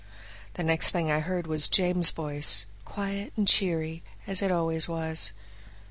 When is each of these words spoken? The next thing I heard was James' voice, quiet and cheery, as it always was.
The 0.55 0.63
next 0.63 0.89
thing 0.89 1.11
I 1.11 1.19
heard 1.19 1.45
was 1.45 1.69
James' 1.69 2.09
voice, 2.09 2.65
quiet 2.85 3.33
and 3.37 3.47
cheery, 3.47 4.01
as 4.25 4.41
it 4.41 4.49
always 4.51 4.89
was. 4.89 5.31